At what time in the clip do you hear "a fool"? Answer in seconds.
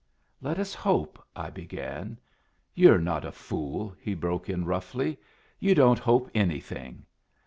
3.23-3.93